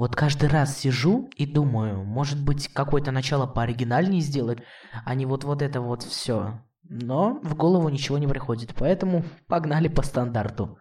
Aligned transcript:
Вот 0.00 0.16
каждый 0.16 0.48
раз 0.48 0.78
сижу 0.78 1.28
и 1.36 1.44
думаю, 1.44 2.02
может 2.04 2.42
быть, 2.42 2.68
какое-то 2.68 3.10
начало 3.10 3.46
пооригинальнее 3.46 4.22
сделать, 4.22 4.60
а 5.04 5.14
не 5.14 5.26
вот, 5.26 5.44
вот 5.44 5.60
это 5.60 5.82
вот 5.82 6.02
все. 6.02 6.62
Но 6.88 7.38
в 7.42 7.54
голову 7.54 7.86
ничего 7.90 8.16
не 8.16 8.26
приходит, 8.26 8.74
поэтому 8.74 9.24
погнали 9.46 9.88
по 9.88 10.00
стандарту. 10.00 10.78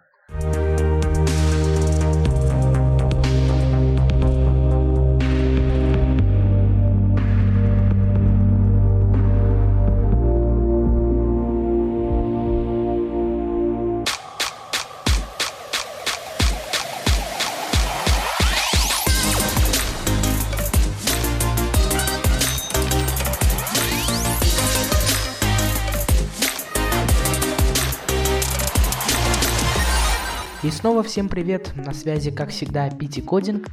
И 30.61 30.71
снова 30.71 31.03
всем 31.03 31.29
привет, 31.29 31.71
на 31.77 31.93
связи 31.93 32.31
как 32.31 32.49
всегда 32.49 32.89
Пити 32.89 33.21
Кодинг, 33.21 33.69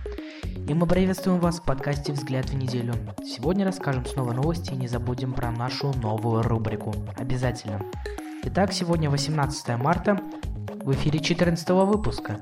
и 0.68 0.72
мы 0.72 0.86
приветствуем 0.86 1.40
вас 1.40 1.58
в 1.58 1.64
подкасте 1.64 2.12
«Взгляд 2.12 2.50
в 2.50 2.54
неделю». 2.54 2.94
Сегодня 3.24 3.64
расскажем 3.64 4.06
снова 4.06 4.32
новости 4.32 4.72
и 4.72 4.76
не 4.76 4.86
забудем 4.86 5.32
про 5.32 5.50
нашу 5.50 5.92
новую 5.94 6.44
рубрику. 6.44 6.94
Обязательно. 7.16 7.80
Итак, 8.44 8.72
сегодня 8.72 9.10
18 9.10 9.76
марта, 9.78 10.20
в 10.84 10.92
эфире 10.92 11.18
14 11.18 11.68
выпуска. 11.70 12.40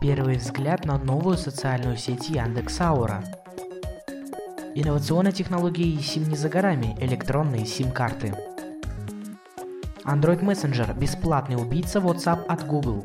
Первый 0.00 0.36
взгляд 0.36 0.84
на 0.84 0.96
новую 0.96 1.36
социальную 1.36 1.96
сеть 1.96 2.28
Яндекс 2.28 2.80
Аура. 2.80 3.24
Инновационные 4.76 5.32
технологии 5.32 5.98
SIM 5.98 6.28
не 6.28 6.36
за 6.36 6.48
горами, 6.48 6.96
электронные 7.00 7.64
SIM-карты. 7.64 8.36
Android 10.06 10.40
Messenger– 10.40 10.96
бесплатный 10.98 11.56
убийца 11.56 11.98
WhatsApp 11.98 12.46
от 12.46 12.64
Google. 12.64 13.04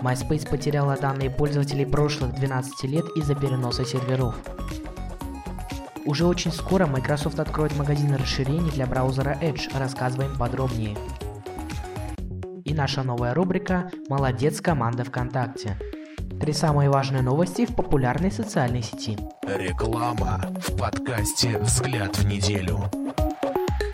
MySpace 0.00 0.48
потеряла 0.48 0.96
данные 0.96 1.28
пользователей 1.28 1.84
прошлых 1.84 2.34
12 2.34 2.84
лет 2.84 3.04
из-за 3.14 3.34
переноса 3.34 3.84
серверов. 3.84 4.34
Уже 6.06 6.26
очень 6.26 6.50
скоро 6.50 6.86
Microsoft 6.86 7.38
откроет 7.38 7.76
магазин 7.76 8.14
расширений 8.14 8.70
для 8.70 8.86
браузера 8.86 9.38
Edge, 9.42 9.68
рассказываем 9.78 10.34
подробнее. 10.38 10.96
И 12.64 12.72
наша 12.72 13.02
новая 13.02 13.34
рубрика 13.34 13.90
«Молодец, 14.08 14.62
команда 14.62 15.04
ВКонтакте». 15.04 15.78
Три 16.40 16.54
самые 16.54 16.88
важные 16.88 17.22
новости 17.22 17.66
в 17.66 17.74
популярной 17.74 18.32
социальной 18.32 18.82
сети. 18.82 19.18
Реклама 19.46 20.40
в 20.56 20.76
подкасте 20.76 21.58
«Взгляд 21.58 22.16
в 22.16 22.26
неделю». 22.26 22.90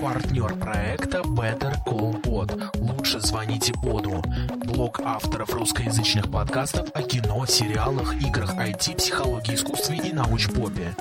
Партнер 0.01 0.55
проекта 0.55 1.19
Better 1.19 1.75
Call 1.87 2.23
Pod. 2.23 2.71
Лучше 2.81 3.21
звоните 3.21 3.75
Поду. 3.75 4.23
Блог 4.65 4.99
авторов 5.01 5.53
русскоязычных 5.53 6.31
подкастов 6.31 6.89
о 6.95 7.03
кино, 7.03 7.45
сериалах, 7.45 8.15
играх, 8.15 8.55
IT, 8.55 8.97
психологии, 8.97 9.55
искусстве 9.55 9.99
и 9.99 10.15
научпопе. 10.15 10.95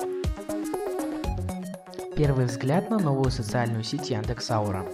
Первый 2.14 2.44
взгляд 2.44 2.90
на 2.90 2.98
новую 2.98 3.30
социальную 3.30 3.84
сеть 3.84 4.10
Яндекс 4.10 4.50
Аура. 4.50 4.84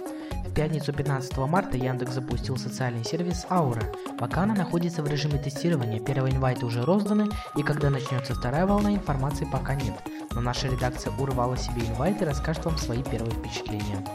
В 0.45 0.53
пятницу 0.53 0.93
15 0.93 1.37
марта 1.39 1.75
Яндекс 1.75 2.13
запустил 2.13 2.55
социальный 2.55 3.03
сервис 3.03 3.45
Аура. 3.49 3.83
Пока 4.17 4.43
она 4.43 4.55
находится 4.55 5.03
в 5.03 5.07
режиме 5.09 5.37
тестирования, 5.37 5.99
первые 5.99 6.33
инвайты 6.33 6.65
уже 6.65 6.85
розданы, 6.85 7.27
и 7.57 7.61
когда 7.61 7.89
начнется 7.89 8.33
вторая 8.33 8.65
волна, 8.65 8.93
информации 8.93 9.45
пока 9.51 9.75
нет. 9.75 9.93
Но 10.31 10.41
наша 10.41 10.67
редакция 10.67 11.13
урвала 11.17 11.57
себе 11.57 11.81
инвайт 11.87 12.21
и 12.21 12.25
расскажет 12.25 12.65
вам 12.65 12.77
свои 12.77 13.03
первые 13.03 13.31
впечатления. 13.31 14.05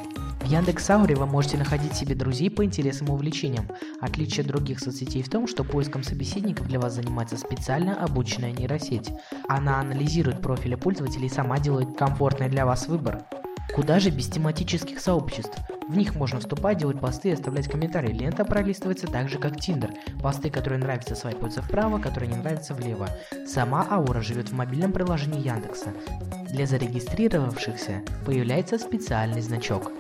В 0.43 0.47
Яндекс 0.47 0.91
Ауре 0.91 1.15
вы 1.15 1.27
можете 1.27 1.57
находить 1.57 1.95
себе 1.95 2.17
друзей 2.17 2.51
по 2.51 2.65
интересам 2.65 3.07
и 3.07 3.11
увлечениям. 3.11 3.69
Отличие 4.01 4.45
других 4.45 4.81
соцсетей 4.81 5.23
в 5.23 5.31
том, 5.31 5.47
что 5.47 5.63
поиском 5.63 6.03
собеседников 6.03 6.67
для 6.67 6.81
вас 6.81 6.95
занимается 6.95 7.37
специально 7.37 7.95
обученная 8.03 8.53
нейросеть. 8.53 9.13
Она 9.49 9.79
анализирует 9.79 10.41
профили 10.41 10.75
пользователей 10.75 11.27
и 11.27 11.31
сама 11.31 11.61
делает 11.61 11.97
комфортный 11.97 12.49
для 12.49 12.67
вас 12.67 12.89
выбор. 12.89 13.25
Куда 13.75 14.01
же 14.01 14.11
без 14.11 14.29
тематических 14.29 15.01
сообществ? 15.01 15.59
В 15.89 15.97
них 15.97 16.15
можно 16.15 16.41
вступать, 16.41 16.79
делать 16.79 17.01
посты 17.01 17.31
и 17.31 17.33
оставлять 17.33 17.69
комментарии. 17.69 18.13
Лента 18.13 18.45
пролистывается 18.45 19.07
так 19.07 19.31
же, 19.31 19.39
как 19.39 19.59
Тиндер. 19.59 19.93
Посты, 20.23 20.51
которые 20.51 20.79
нравятся, 20.79 21.15
свайпаются 21.15 21.63
вправо, 21.63 21.99
которые 21.99 22.31
не 22.31 22.37
нравятся 22.37 22.75
влево. 22.75 23.09
Сама 23.47 23.87
Аура 23.91 24.21
живет 24.21 24.51
в 24.51 24.55
мобильном 24.55 24.93
приложении 24.93 25.43
Яндекса. 25.47 25.93
Для 26.51 26.67
зарегистрировавшихся 26.67 28.03
появляется 28.27 28.79
специальный 28.79 29.41
значок. 29.41 29.91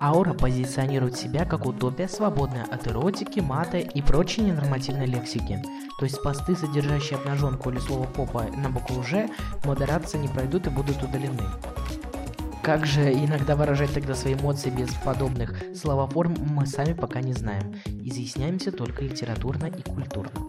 Аура 0.00 0.32
позиционирует 0.32 1.16
себя 1.16 1.44
как 1.44 1.66
утопия, 1.66 2.08
свободная 2.08 2.64
от 2.64 2.86
эротики, 2.86 3.40
мата 3.40 3.78
и 3.78 4.02
прочей 4.02 4.42
ненормативной 4.42 5.06
лексики. 5.06 5.62
То 5.98 6.06
есть 6.06 6.22
посты, 6.22 6.56
содержащие 6.56 7.18
обнаженку 7.18 7.70
или 7.70 7.78
слово 7.78 8.04
попа 8.04 8.44
на 8.56 8.68
букву 8.68 9.02
«Ж», 9.02 9.28
модерации 9.64 10.18
не 10.18 10.28
пройдут 10.28 10.66
и 10.66 10.70
будут 10.70 11.02
удалены. 11.02 11.42
Как 12.64 12.86
же 12.86 13.12
иногда 13.12 13.56
выражать 13.56 13.92
тогда 13.92 14.14
свои 14.14 14.32
эмоции 14.32 14.70
без 14.70 14.88
подобных 14.94 15.62
словоформ, 15.74 16.34
мы 16.48 16.66
сами 16.66 16.94
пока 16.94 17.20
не 17.20 17.34
знаем. 17.34 17.74
Изъясняемся 17.84 18.72
только 18.72 19.04
литературно 19.04 19.66
и 19.66 19.82
культурно. 19.82 20.46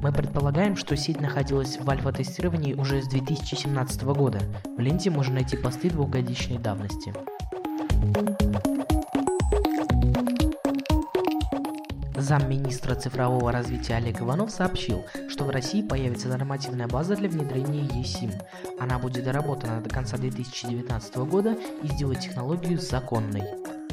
Мы 0.00 0.12
предполагаем, 0.12 0.76
что 0.76 0.96
сеть 0.96 1.20
находилась 1.20 1.76
в 1.80 1.90
альфа-тестировании 1.90 2.74
уже 2.74 3.02
с 3.02 3.08
2017 3.08 4.04
года. 4.04 4.38
В 4.76 4.80
ленте 4.80 5.10
можно 5.10 5.34
найти 5.34 5.56
посты 5.56 5.90
двухгодичной 5.90 6.58
давности. 6.58 7.12
Замминистра 12.28 12.94
цифрового 12.94 13.50
развития 13.50 13.94
Олег 13.94 14.20
Иванов 14.20 14.50
сообщил, 14.50 15.02
что 15.30 15.44
в 15.44 15.50
России 15.50 15.80
появится 15.80 16.28
нормативная 16.28 16.86
база 16.86 17.16
для 17.16 17.26
внедрения 17.26 17.84
eSIM. 17.84 18.34
Она 18.78 18.98
будет 18.98 19.24
доработана 19.24 19.80
до 19.80 19.88
конца 19.88 20.18
2019 20.18 21.16
года 21.16 21.56
и 21.82 21.88
сделает 21.88 22.20
технологию 22.20 22.78
законной. 22.78 23.44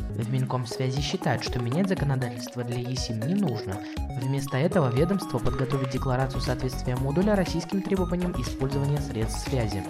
В 0.10 0.30
Минкомсвязи 0.30 1.00
считают, 1.00 1.46
что 1.46 1.62
менять 1.62 1.88
законодательство 1.88 2.66
для 2.66 2.82
eSIM 2.82 3.26
не 3.26 3.36
нужно. 3.36 3.80
Вместо 4.22 4.58
этого 4.58 4.94
ведомство 4.94 5.38
подготовит 5.38 5.92
декларацию 5.92 6.42
соответствия 6.42 6.98
модуля 6.98 7.38
российским 7.38 7.82
требованиям 7.82 8.34
использования 8.34 9.00
средств 9.00 9.48
связи. 9.48 9.82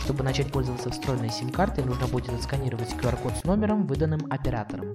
Чтобы 0.00 0.24
начать 0.24 0.50
пользоваться 0.50 0.90
встроенной 0.90 1.28
сим-картой, 1.28 1.84
нужно 1.84 2.06
будет 2.06 2.30
отсканировать 2.30 2.94
QR-код 2.94 3.34
с 3.36 3.44
номером, 3.44 3.86
выданным 3.86 4.26
оператором. 4.30 4.92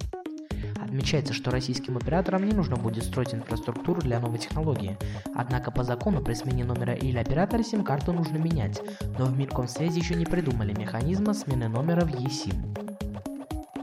Отмечается, 0.88 1.34
что 1.34 1.50
российским 1.50 1.98
операторам 1.98 2.46
не 2.46 2.54
нужно 2.54 2.76
будет 2.76 3.04
строить 3.04 3.34
инфраструктуру 3.34 4.00
для 4.00 4.20
новой 4.20 4.38
технологии. 4.38 4.96
Однако 5.34 5.70
по 5.70 5.84
закону 5.84 6.22
при 6.22 6.32
смене 6.32 6.64
номера 6.64 6.94
или 6.94 7.18
оператора 7.18 7.62
сим-карту 7.62 8.14
нужно 8.14 8.38
менять, 8.38 8.80
но 9.18 9.26
в 9.26 9.36
Минкомсвязи 9.36 9.98
еще 9.98 10.14
не 10.14 10.24
придумали 10.24 10.72
механизма 10.72 11.34
смены 11.34 11.68
номера 11.68 12.06
в 12.06 12.14
eSIM 12.14 12.78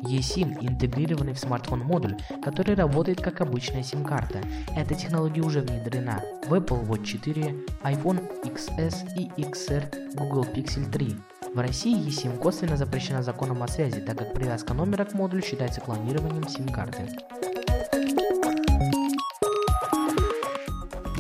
eSIM– 0.06 0.58
интегрированный 0.62 1.34
в 1.34 1.40
смартфон 1.40 1.80
модуль, 1.80 2.16
который 2.44 2.76
работает 2.76 3.22
как 3.22 3.42
обычная 3.42 3.84
сим-карта. 3.84 4.40
Эта 4.76 4.94
технология 4.94 5.42
уже 5.42 5.62
внедрена 5.62 6.22
в 6.48 6.54
Apple 6.54 6.88
Watch 6.88 7.06
4, 7.06 7.56
iPhone 7.84 8.22
XS 8.44 9.16
и 9.18 9.42
XR, 9.42 10.16
Google 10.16 10.44
Pixel 10.44 10.92
3. 10.92 11.16
В 11.56 11.60
России 11.60 12.06
eSIM 12.06 12.38
косвенно 12.38 12.76
запрещена 12.76 13.24
законом 13.24 13.64
о 13.64 13.70
связи, 13.70 14.02
так 14.02 14.18
как 14.18 14.34
привязка 14.34 14.74
номера 14.74 15.06
к 15.06 15.14
модулю 15.14 15.42
считается 15.42 15.80
клонированием 15.80 16.46
сим-карты. 16.50 17.08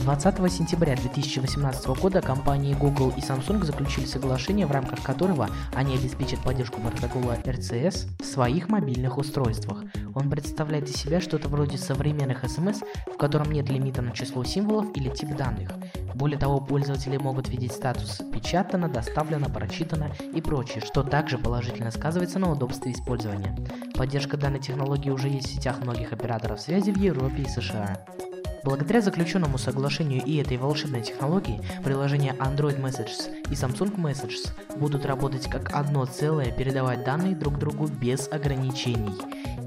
20 0.01 0.51
сентября 0.51 0.97
2018 0.97 1.87
года 2.01 2.21
компании 2.21 2.73
Google 2.73 3.13
и 3.15 3.21
Samsung 3.21 3.63
заключили 3.63 4.03
соглашение, 4.03 4.67
в 4.67 4.71
рамках 4.71 5.01
которого 5.01 5.49
они 5.73 5.95
обеспечат 5.95 6.41
поддержку 6.41 6.81
протокола 6.81 7.37
RCS 7.41 8.21
в 8.21 8.25
своих 8.25 8.67
мобильных 8.67 9.17
устройствах. 9.17 9.85
Он 10.13 10.29
представляет 10.29 10.89
из 10.89 10.97
себя 10.97 11.21
что-то 11.21 11.47
вроде 11.47 11.77
современных 11.77 12.43
SMS, 12.43 12.83
в 13.07 13.17
котором 13.17 13.53
нет 13.53 13.69
лимита 13.69 14.01
на 14.01 14.11
число 14.11 14.43
символов 14.43 14.87
или 14.97 15.07
тип 15.07 15.33
данных. 15.37 15.71
Более 16.15 16.39
того, 16.39 16.61
пользователи 16.61 17.17
могут 17.17 17.49
видеть 17.49 17.73
статус 17.73 18.21
«печатано», 18.33 18.87
«доставлено», 18.87 19.49
«прочитано» 19.49 20.11
и 20.33 20.41
прочее, 20.41 20.81
что 20.81 21.03
также 21.03 21.37
положительно 21.37 21.91
сказывается 21.91 22.39
на 22.39 22.49
удобстве 22.49 22.93
использования. 22.93 23.53
Поддержка 23.95 24.37
данной 24.37 24.59
технологии 24.59 25.09
уже 25.09 25.27
есть 25.27 25.47
в 25.47 25.53
сетях 25.53 25.81
многих 25.81 26.13
операторов 26.13 26.61
связи 26.61 26.91
в 26.91 26.97
Европе 26.97 27.43
и 27.43 27.49
США. 27.49 28.05
Благодаря 28.63 29.01
заключенному 29.01 29.57
соглашению 29.57 30.23
и 30.23 30.37
этой 30.37 30.55
волшебной 30.55 31.01
технологии, 31.01 31.61
приложения 31.83 32.33
Android 32.39 32.81
Messages 32.81 33.43
и 33.51 33.53
Samsung 33.53 33.95
Messages 33.97 34.53
будут 34.79 35.05
работать 35.05 35.49
как 35.49 35.75
одно 35.75 36.05
целое, 36.05 36.49
передавать 36.49 37.03
данные 37.03 37.35
друг 37.35 37.59
другу 37.59 37.87
без 37.87 38.29
ограничений. 38.31 39.13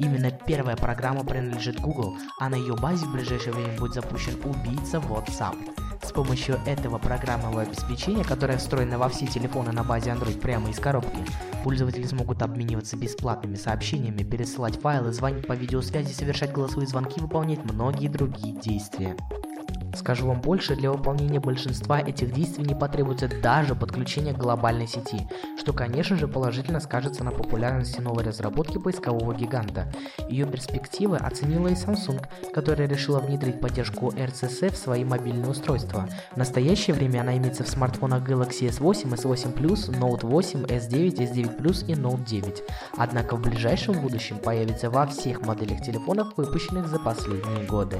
Именно 0.01 0.31
первая 0.31 0.77
программа 0.77 1.25
принадлежит 1.25 1.79
Google, 1.79 2.17
а 2.41 2.49
на 2.49 2.55
ее 2.55 2.75
базе 2.75 3.05
в 3.05 3.13
ближайшее 3.13 3.53
время 3.53 3.79
будет 3.79 3.93
запущен 3.93 4.35
убийца 4.45 4.97
WhatsApp. 4.97 5.88
С 6.03 6.13
помощью 6.13 6.59
этого 6.67 6.99
программного 6.99 7.63
обеспечения, 7.63 8.25
которое 8.25 8.59
встроено 8.59 8.99
во 8.99 9.09
все 9.09 9.27
телефоны 9.27 9.73
на 9.73 9.85
базе 9.85 10.11
Android 10.11 10.41
прямо 10.41 10.71
из 10.71 10.79
коробки, 10.79 11.25
пользователи 11.65 12.05
смогут 12.05 12.43
обмениваться 12.43 12.97
бесплатными 12.97 13.57
сообщениями, 13.57 14.23
пересылать 14.23 14.81
файлы, 14.81 15.13
звонить 15.13 15.47
по 15.47 15.53
видеосвязи, 15.53 16.13
совершать 16.13 16.53
голосовые 16.53 16.89
звонки, 16.89 17.21
выполнять 17.21 17.65
многие 17.65 18.09
другие 18.09 18.55
действия. 18.55 19.17
Скажу 19.95 20.27
вам 20.27 20.41
больше, 20.41 20.77
для 20.77 20.93
выполнения 20.93 21.41
большинства 21.41 22.01
этих 22.01 22.33
действий 22.33 22.65
не 22.65 22.75
потребуется 22.75 23.29
даже 23.43 23.75
подключение 23.75 24.35
к 24.35 24.39
глобальной 24.39 24.87
сети, 24.87 25.29
что 25.69 25.75
конечно 25.75 26.17
же 26.17 26.27
положительно 26.27 26.81
скажется 26.81 27.25
на 27.25 27.31
популярности 27.31 28.01
новой 28.01 28.25
разработки 28.25 28.79
поискового 28.79 29.35
гиганта. 29.35 29.93
Ее 30.31 30.47
перспективы 30.47 31.19
оценила 31.19 31.69
и 31.69 31.75
Samsung, 31.75 32.25
которая 32.55 32.89
решила 32.89 33.19
внедрить 33.19 33.61
поддержку 33.61 34.09
RCS 34.09 34.73
в 34.73 34.79
свои 34.79 35.05
мобильные 35.05 35.51
устройства. 35.51 36.09
В 36.33 36.39
настоящее 36.39 36.97
время 36.97 37.21
она 37.21 37.37
имеется 37.37 37.65
в 37.65 37.69
смартфонах 37.69 38.27
Galaxy 38.27 38.71
S8, 38.71 39.13
S8 39.13 39.53
Plus, 39.53 39.91
Note 39.91 40.27
8, 40.27 40.65
S9, 40.65 41.17
S9 41.17 41.59
Plus 41.59 41.85
и 41.85 41.93
Note 41.93 42.25
9. 42.25 42.63
Однако 42.97 43.37
в 43.37 43.43
ближайшем 43.43 44.01
будущем 44.01 44.39
появится 44.39 44.89
во 44.89 45.07
всех 45.07 45.43
моделях 45.43 45.83
телефонов, 45.83 46.29
выпущенных 46.39 46.89
за 46.89 46.99
последние 46.99 47.67
годы. 47.67 47.99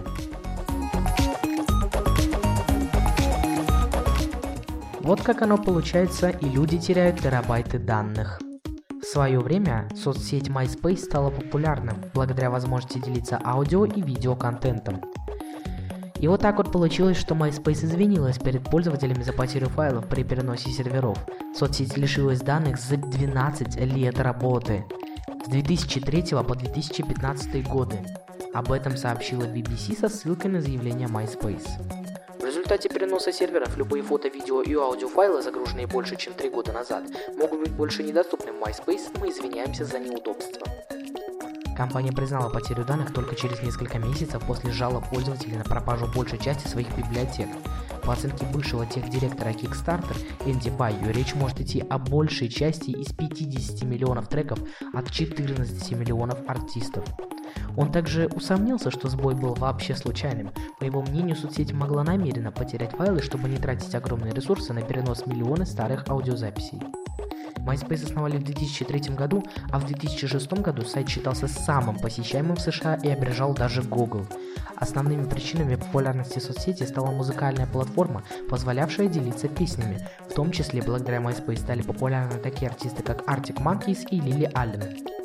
Вот 5.09 5.23
как 5.23 5.41
оно 5.41 5.57
получается, 5.57 6.29
и 6.29 6.45
люди 6.45 6.77
теряют 6.77 7.21
терабайты 7.21 7.79
данных. 7.79 8.39
В 9.01 9.07
свое 9.07 9.41
время 9.41 9.89
соцсеть 9.97 10.51
MySpace 10.51 10.99
стала 10.99 11.31
популярным 11.31 11.97
благодаря 12.13 12.51
возможности 12.51 12.99
делиться 12.99 13.41
аудио 13.43 13.87
и 13.87 14.03
видеоконтентом. 14.03 15.01
И 16.21 16.29
вот 16.29 16.43
так 16.43 16.59
вот 16.59 16.71
получилось, 16.71 17.17
что 17.17 17.35
MySpace 17.35 17.87
извинилась 17.87 18.37
перед 18.37 18.65
пользователями 18.65 19.23
за 19.23 19.33
потерю 19.33 19.71
файлов 19.71 20.07
при 20.09 20.25
переносе 20.25 20.71
серверов. 20.73 21.17
Соцсеть 21.57 21.97
лишилась 21.97 22.43
данных 22.43 22.79
за 22.79 22.99
12 22.99 23.77
лет 23.77 24.21
работы. 24.21 24.85
С 25.47 25.49
2003 25.49 26.23
по 26.47 26.55
2015 26.55 27.67
годы. 27.67 27.97
Об 28.53 28.71
этом 28.73 28.95
сообщила 28.99 29.45
BBC 29.45 29.99
со 29.99 30.11
ссылкой 30.11 30.51
на 30.51 30.61
заявление 30.61 31.09
MySpace 31.09 32.08
результате 32.49 32.89
переноса 32.89 33.31
серверов 33.31 33.77
любые 33.77 34.03
фото, 34.03 34.29
видео 34.29 34.63
и 34.63 34.75
аудиофайлы, 34.75 35.43
загруженные 35.43 35.87
больше, 35.87 36.17
чем 36.17 36.33
3 36.33 36.49
года 36.51 36.73
назад, 36.73 37.05
могут 37.37 37.61
быть 37.61 37.73
больше 37.73 38.03
недоступны 38.03 38.53
в 38.53 38.57
MySpace, 38.57 39.19
мы 39.21 39.29
извиняемся 39.29 39.85
за 39.85 39.99
неудобство. 39.99 40.67
Компания 41.77 42.11
признала 42.11 42.51
потерю 42.51 42.85
данных 42.85 43.13
только 43.13 43.37
через 43.37 43.63
несколько 43.63 43.99
месяцев 43.99 44.43
после 44.47 44.73
жалоб 44.73 45.05
пользователей 45.11 45.57
на 45.57 45.65
пропажу 45.65 46.07
большей 46.13 46.39
части 46.39 46.67
своих 46.67 46.89
библиотек. 46.97 47.49
По 48.03 48.15
оценке 48.15 48.47
бывшего 48.47 48.87
техдиректора 48.87 49.51
Kickstarter 49.51 50.17
Энди 50.47 50.71
Байю, 50.71 51.13
речь 51.13 51.35
может 51.35 51.61
идти 51.61 51.85
о 51.89 51.99
большей 51.99 52.49
части 52.49 52.91
из 52.91 53.13
50 53.13 53.85
миллионов 53.85 54.29
треков 54.29 54.59
от 54.93 55.11
14 55.11 55.93
миллионов 55.93 56.39
артистов. 56.49 57.05
Он 57.79 57.93
также 57.93 58.27
усомнился, 58.35 58.91
что 58.91 59.09
сбой 59.09 59.37
был 59.37 59.55
вообще 59.55 59.95
случайным. 59.95 60.51
По 60.81 60.85
его 60.85 61.01
мнению, 61.01 61.37
соцсеть 61.37 61.73
могла 61.73 62.03
намеренно 62.03 62.51
потерять 62.51 62.91
файлы, 62.91 63.23
чтобы 63.23 63.49
не 63.49 63.57
тратить 63.57 63.95
огромные 63.95 64.35
ресурсы 64.35 64.73
на 64.73 64.83
перенос 64.83 65.27
миллионы 65.27 65.65
старых 65.65 66.09
аудиозаписей. 66.09 66.83
MySpace 67.59 68.07
основали 68.07 68.37
в 68.39 68.43
2003 68.43 69.15
году, 69.15 69.45
а 69.71 69.79
в 69.79 69.87
2006 69.87 70.53
году 70.55 70.83
сайт 70.83 71.09
считался 71.09 71.47
самым 71.47 72.01
посещаемым 72.01 72.57
в 72.57 72.61
США 72.61 72.97
и 72.97 73.11
опережал 73.11 73.55
даже 73.55 73.83
Google. 73.83 74.27
Основными 74.75 75.29
причинами 75.29 75.77
популярности 75.77 76.41
соцсети 76.41 76.83
стала 76.83 77.13
музыкальная 77.13 77.69
платформа, 77.69 78.25
позволявшая 78.51 79.07
делиться 79.07 79.47
песнями. 79.47 80.05
В 80.29 80.35
том 80.35 80.51
числе 80.51 80.83
благодаря 80.83 81.19
MySpace 81.19 81.61
стали 81.61 81.83
популярны 81.83 82.41
такие 82.41 82.71
артисты, 82.71 83.05
как 83.05 83.23
Arctic 83.29 83.63
Monkeys 83.63 84.09
и 84.11 84.21
Лили 84.21 84.51
Аллен. 84.53 85.18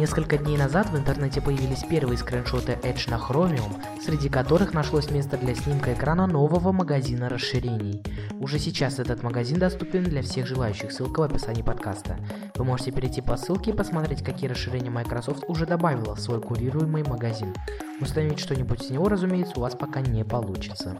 Несколько 0.00 0.38
дней 0.38 0.56
назад 0.56 0.88
в 0.88 0.96
интернете 0.96 1.42
появились 1.42 1.84
первые 1.84 2.16
скриншоты 2.16 2.78
Edge 2.82 3.10
на 3.10 3.16
Chromium, 3.16 3.82
среди 4.02 4.30
которых 4.30 4.72
нашлось 4.72 5.10
место 5.10 5.36
для 5.36 5.54
снимка 5.54 5.92
экрана 5.92 6.26
нового 6.26 6.72
магазина 6.72 7.28
расширений. 7.28 8.02
Уже 8.40 8.58
сейчас 8.58 8.98
этот 8.98 9.22
магазин 9.22 9.58
доступен 9.58 10.04
для 10.04 10.22
всех 10.22 10.46
желающих, 10.46 10.90
ссылка 10.90 11.20
в 11.20 11.24
описании 11.24 11.60
подкаста. 11.60 12.18
Вы 12.54 12.64
можете 12.64 12.92
перейти 12.92 13.20
по 13.20 13.36
ссылке 13.36 13.72
и 13.72 13.74
посмотреть, 13.74 14.24
какие 14.24 14.48
расширения 14.48 14.88
Microsoft 14.88 15.44
уже 15.48 15.66
добавила 15.66 16.14
в 16.14 16.20
свой 16.20 16.40
курируемый 16.40 17.04
магазин. 17.06 17.54
Установить 18.00 18.38
что-нибудь 18.38 18.82
с 18.82 18.88
него, 18.88 19.06
разумеется, 19.06 19.52
у 19.58 19.60
вас 19.60 19.74
пока 19.74 20.00
не 20.00 20.24
получится. 20.24 20.96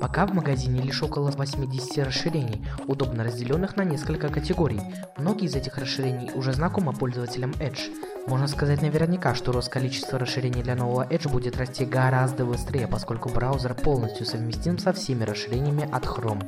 Пока 0.00 0.26
в 0.26 0.32
магазине 0.32 0.80
лишь 0.80 1.02
около 1.02 1.32
80 1.32 2.06
расширений, 2.06 2.64
удобно 2.86 3.24
разделенных 3.24 3.76
на 3.76 3.82
несколько 3.82 4.28
категорий. 4.28 4.80
Многие 5.16 5.46
из 5.46 5.56
этих 5.56 5.76
расширений 5.76 6.30
уже 6.34 6.52
знакомы 6.52 6.92
пользователям 6.92 7.50
Edge. 7.58 7.90
Можно 8.28 8.46
сказать 8.46 8.80
наверняка, 8.80 9.34
что 9.34 9.50
рост 9.50 9.68
количества 9.68 10.16
расширений 10.20 10.62
для 10.62 10.76
нового 10.76 11.04
Edge 11.08 11.28
будет 11.28 11.56
расти 11.56 11.84
гораздо 11.84 12.44
быстрее, 12.44 12.86
поскольку 12.86 13.28
браузер 13.30 13.74
полностью 13.74 14.24
совместим 14.24 14.78
со 14.78 14.92
всеми 14.92 15.24
расширениями 15.24 15.88
от 15.90 16.04
Chrome. 16.04 16.44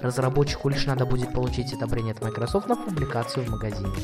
Разработчику 0.00 0.68
лишь 0.68 0.84
надо 0.84 1.06
будет 1.06 1.32
получить 1.32 1.72
одобрение 1.72 2.12
от 2.12 2.20
Microsoft 2.20 2.68
на 2.68 2.76
публикацию 2.76 3.46
в 3.46 3.50
магазине. 3.50 3.94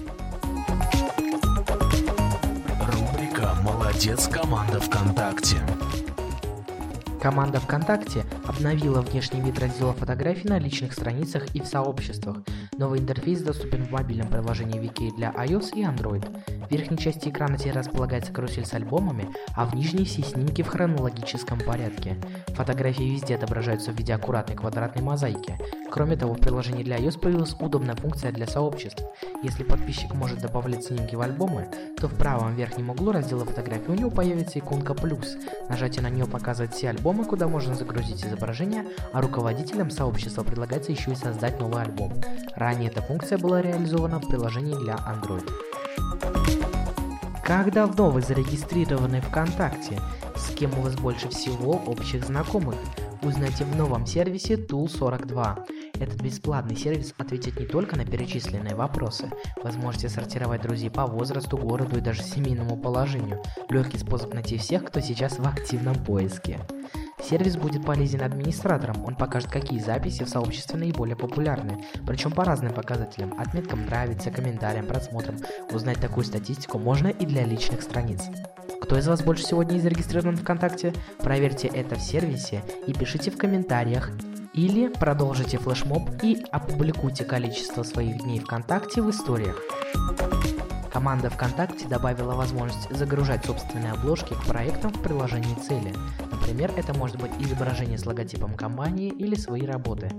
Рубрика 2.86 3.54
«Молодец, 3.62 4.28
команда 4.28 4.80
ВКонтакте». 4.80 5.56
Команда 7.20 7.58
ВКонтакте 7.58 8.24
обновила 8.48 9.02
внешний 9.02 9.42
вид 9.42 9.58
раздела 9.58 9.92
фотографий 9.92 10.48
на 10.48 10.58
личных 10.58 10.94
страницах 10.94 11.54
и 11.54 11.60
в 11.60 11.66
сообществах. 11.66 12.38
Новый 12.78 13.00
интерфейс 13.00 13.42
доступен 13.42 13.84
в 13.84 13.90
мобильном 13.90 14.28
приложении 14.28 14.80
Wiki 14.80 15.14
для 15.14 15.30
iOS 15.32 15.74
и 15.76 15.82
Android. 15.84 16.26
В 16.68 16.70
верхней 16.70 16.98
части 16.98 17.30
экрана 17.30 17.56
теперь 17.56 17.72
располагается 17.72 18.30
карусель 18.30 18.66
с 18.66 18.74
альбомами, 18.74 19.30
а 19.56 19.64
в 19.64 19.74
нижней 19.74 20.04
все 20.04 20.22
снимки 20.22 20.60
в 20.60 20.68
хронологическом 20.68 21.60
порядке. 21.60 22.18
Фотографии 22.48 23.04
везде 23.04 23.36
отображаются 23.36 23.90
в 23.90 23.96
виде 23.96 24.12
аккуратной 24.12 24.54
квадратной 24.54 25.02
мозаики. 25.02 25.58
Кроме 25.90 26.16
того, 26.16 26.34
в 26.34 26.40
приложении 26.40 26.84
для 26.84 26.98
iOS 26.98 27.18
появилась 27.18 27.56
удобная 27.58 27.96
функция 27.96 28.32
для 28.32 28.46
сообществ. 28.46 29.02
Если 29.42 29.62
подписчик 29.64 30.12
может 30.14 30.40
добавлять 30.40 30.84
снимки 30.84 31.14
в 31.14 31.22
альбомы, 31.22 31.68
то 31.96 32.06
в 32.06 32.14
правом 32.14 32.54
верхнем 32.54 32.90
углу 32.90 33.12
раздела 33.12 33.46
фотографий 33.46 33.90
у 33.90 33.94
него 33.94 34.10
появится 34.10 34.58
иконка 34.58 34.92
плюс. 34.92 35.38
Нажатие 35.70 36.02
на 36.02 36.10
нее 36.10 36.26
показывает 36.26 36.74
все 36.74 36.90
альбомы, 36.90 37.24
куда 37.24 37.48
можно 37.48 37.74
загрузить 37.74 38.26
изображение, 38.26 38.84
а 39.14 39.22
руководителям 39.22 39.90
сообщества 39.90 40.42
предлагается 40.42 40.92
еще 40.92 41.12
и 41.12 41.14
создать 41.14 41.58
новый 41.58 41.82
альбом. 41.82 42.12
Ранее 42.56 42.90
эта 42.90 43.00
функция 43.00 43.38
была 43.38 43.62
реализована 43.62 44.18
в 44.18 44.28
приложении 44.28 44.74
для 44.74 44.96
Android. 44.96 45.48
Как 47.44 47.72
давно 47.72 48.10
вы 48.10 48.20
зарегистрированы 48.20 49.22
ВКонтакте? 49.22 49.98
С 50.36 50.54
кем 50.54 50.78
у 50.78 50.82
вас 50.82 50.94
больше 50.96 51.28
всего 51.30 51.72
общих 51.86 52.24
знакомых? 52.24 52.76
Узнайте 53.22 53.64
в 53.64 53.74
новом 53.74 54.06
сервисе 54.06 54.54
Tool42. 54.54 55.66
Этот 55.94 56.20
бесплатный 56.20 56.76
сервис 56.76 57.14
ответит 57.16 57.58
не 57.58 57.66
только 57.66 57.96
на 57.96 58.04
перечисленные 58.04 58.74
вопросы. 58.74 59.30
Сможете 59.72 60.08
сортировать 60.08 60.62
друзей 60.62 60.90
по 60.90 61.06
возрасту, 61.06 61.56
городу 61.56 61.98
и 61.98 62.02
даже 62.02 62.22
семейному 62.22 62.76
положению. 62.76 63.42
Легкий 63.70 63.98
способ 63.98 64.34
найти 64.34 64.58
всех, 64.58 64.84
кто 64.84 65.00
сейчас 65.00 65.38
в 65.38 65.46
активном 65.46 65.96
поиске. 66.04 66.60
Сервис 67.22 67.56
будет 67.56 67.84
полезен 67.84 68.22
администраторам, 68.22 69.04
он 69.04 69.16
покажет, 69.16 69.50
какие 69.50 69.80
записи 69.80 70.24
в 70.24 70.28
сообществе 70.28 70.78
наиболее 70.78 71.16
популярны, 71.16 71.84
причем 72.06 72.30
по 72.30 72.44
разным 72.44 72.72
показателям, 72.72 73.34
отметкам 73.38 73.84
нравится, 73.86 74.30
комментариям, 74.30 74.86
просмотрам. 74.86 75.36
Узнать 75.70 76.00
такую 76.00 76.24
статистику 76.24 76.78
можно 76.78 77.08
и 77.08 77.26
для 77.26 77.44
личных 77.44 77.82
страниц. 77.82 78.22
Кто 78.80 78.96
из 78.96 79.06
вас 79.06 79.22
больше 79.22 79.44
сегодня 79.44 79.78
зарегистрирован 79.78 80.36
ВКонтакте? 80.36 80.94
Проверьте 81.18 81.68
это 81.68 81.96
в 81.96 82.00
сервисе 82.00 82.62
и 82.86 82.94
пишите 82.94 83.30
в 83.30 83.36
комментариях. 83.36 84.10
Или 84.54 84.88
продолжите 84.88 85.58
флешмоб 85.58 86.08
и 86.22 86.42
опубликуйте 86.50 87.24
количество 87.24 87.82
своих 87.82 88.22
дней 88.22 88.40
ВКонтакте 88.40 89.02
в 89.02 89.10
историях. 89.10 89.60
Команда 90.92 91.30
ВКонтакте 91.30 91.86
добавила 91.86 92.32
возможность 92.32 92.90
загружать 92.90 93.44
собственные 93.44 93.92
обложки 93.92 94.34
к 94.34 94.46
проектам 94.46 94.90
в 94.92 95.02
приложении 95.02 95.54
цели. 95.56 95.94
Например, 96.48 96.72
это 96.78 96.94
может 96.94 97.20
быть 97.20 97.30
изображение 97.40 97.98
с 97.98 98.06
логотипом 98.06 98.54
компании 98.54 99.10
или 99.10 99.34
свои 99.34 99.66
работы. 99.66 100.10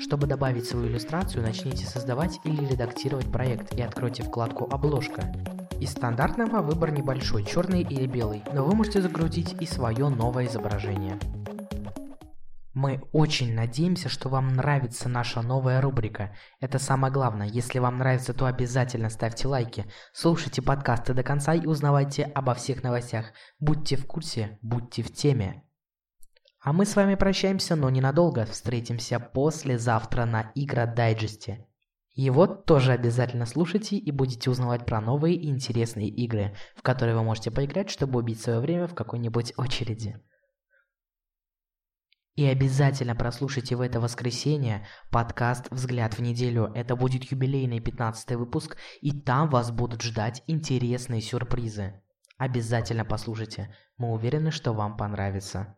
Чтобы 0.00 0.26
добавить 0.26 0.64
свою 0.64 0.86
иллюстрацию, 0.86 1.42
начните 1.42 1.84
создавать 1.84 2.40
или 2.44 2.64
редактировать 2.64 3.30
проект 3.30 3.74
и 3.74 3.82
откройте 3.82 4.22
вкладку 4.22 4.66
«Обложка». 4.72 5.30
Из 5.80 5.90
стандартного 5.90 6.62
выбор 6.62 6.90
небольшой, 6.90 7.44
черный 7.44 7.82
или 7.82 8.06
белый, 8.06 8.42
но 8.54 8.64
вы 8.64 8.74
можете 8.74 9.02
загрузить 9.02 9.60
и 9.60 9.66
свое 9.66 10.08
новое 10.08 10.46
изображение. 10.46 11.18
Мы 12.72 13.02
очень 13.12 13.54
надеемся, 13.54 14.08
что 14.08 14.30
вам 14.30 14.54
нравится 14.54 15.10
наша 15.10 15.42
новая 15.42 15.82
рубрика. 15.82 16.34
Это 16.60 16.78
самое 16.78 17.12
главное. 17.12 17.46
Если 17.46 17.78
вам 17.78 17.98
нравится, 17.98 18.32
то 18.32 18.46
обязательно 18.46 19.10
ставьте 19.10 19.48
лайки, 19.48 19.84
слушайте 20.14 20.62
подкасты 20.62 21.12
до 21.12 21.22
конца 21.22 21.52
и 21.52 21.66
узнавайте 21.66 22.24
обо 22.24 22.54
всех 22.54 22.82
новостях. 22.82 23.26
Будьте 23.60 23.96
в 23.96 24.06
курсе, 24.06 24.58
будьте 24.62 25.02
в 25.02 25.12
теме. 25.12 25.62
А 26.64 26.72
мы 26.72 26.86
с 26.86 26.96
вами 26.96 27.14
прощаемся, 27.14 27.76
но 27.76 27.90
ненадолго. 27.90 28.46
Встретимся 28.46 29.20
послезавтра 29.20 30.24
на 30.24 30.50
Игра 30.54 30.86
Дайджесте. 30.86 31.66
Его 32.14 32.46
тоже 32.46 32.92
обязательно 32.92 33.44
слушайте 33.44 33.98
и 33.98 34.10
будете 34.10 34.48
узнавать 34.48 34.86
про 34.86 35.02
новые 35.02 35.46
интересные 35.46 36.08
игры, 36.08 36.56
в 36.74 36.80
которые 36.80 37.16
вы 37.16 37.22
можете 37.22 37.50
поиграть, 37.50 37.90
чтобы 37.90 38.18
убить 38.18 38.40
свое 38.40 38.60
время 38.60 38.86
в 38.86 38.94
какой-нибудь 38.94 39.52
очереди. 39.58 40.18
И 42.34 42.46
обязательно 42.46 43.14
прослушайте 43.14 43.76
в 43.76 43.82
это 43.82 44.00
воскресенье 44.00 44.86
подкаст 45.10 45.66
«Взгляд 45.70 46.14
в 46.14 46.22
неделю». 46.22 46.72
Это 46.74 46.96
будет 46.96 47.24
юбилейный 47.24 47.80
15 47.80 48.36
выпуск, 48.36 48.78
и 49.02 49.12
там 49.12 49.50
вас 49.50 49.70
будут 49.70 50.00
ждать 50.00 50.42
интересные 50.46 51.20
сюрпризы. 51.20 52.02
Обязательно 52.38 53.04
послушайте. 53.04 53.76
Мы 53.98 54.12
уверены, 54.12 54.50
что 54.50 54.72
вам 54.72 54.96
понравится. 54.96 55.76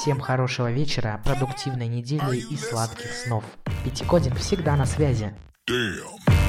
Всем 0.00 0.20
хорошего 0.20 0.70
вечера, 0.70 1.20
продуктивной 1.24 1.88
недели 1.88 2.36
и 2.36 2.56
сладких 2.56 3.10
снов. 3.12 3.44
Пятикодин 3.82 4.34
всегда 4.36 4.76
на 4.76 4.84
связи. 4.84 5.34
Damn. 5.68 6.45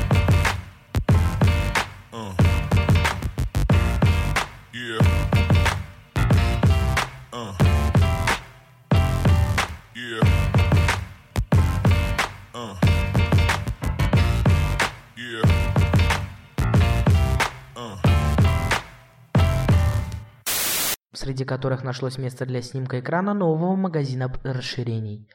Среди 21.28 21.44
которых 21.44 21.84
нашлось 21.84 22.18
место 22.18 22.46
для 22.46 22.62
снимка 22.62 23.02
экрана 23.02 23.34
нового 23.34 23.76
магазина 23.76 24.34
расширений. 24.44 25.30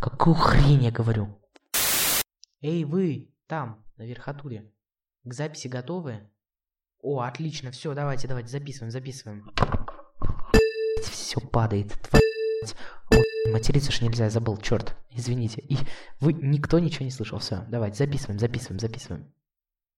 Какую 0.00 0.34
хрень 0.34 0.82
я 0.82 0.90
говорю? 0.90 1.40
Эй, 2.60 2.82
вы, 2.82 3.32
там, 3.46 3.84
на 3.98 4.02
верхотуре. 4.02 4.72
К 5.22 5.32
записи 5.32 5.68
готовы? 5.68 6.28
О, 7.00 7.20
отлично, 7.20 7.70
все, 7.70 7.94
давайте, 7.94 8.26
давайте, 8.26 8.48
записываем, 8.48 8.90
записываем. 8.90 9.54
Все 11.04 11.40
падает. 11.40 11.92
Твою... 12.10 13.24
материться 13.52 13.92
ж 13.92 14.00
нельзя, 14.00 14.30
забыл, 14.30 14.56
черт, 14.56 14.96
извините. 15.12 15.60
И 15.60 15.76
вы, 16.18 16.32
никто 16.32 16.80
ничего 16.80 17.04
не 17.04 17.12
слышал, 17.12 17.38
все, 17.38 17.64
давайте, 17.68 17.98
записываем, 17.98 18.40
записываем, 18.40 18.80
записываем. 18.80 19.32